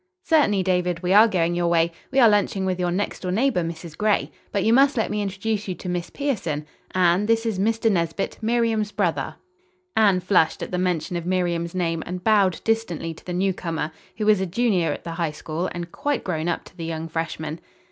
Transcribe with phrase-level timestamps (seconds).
[0.23, 1.91] "Certainly, David, we are going your way.
[2.09, 3.95] We are lunching with your next door neighbor, Mrs.
[3.95, 4.31] Gray.
[4.51, 6.65] But you must let me introduce you to Miss Pierson.
[6.95, 7.91] Anne, this is Mr.
[7.91, 9.35] Nesbit, Miriam's brother."
[9.95, 14.25] Anne flushed at the mention of Miriam's name and bowed distantly to the newcomer, who
[14.25, 17.59] was a junior at the High School and quite grown up to the young freshmen.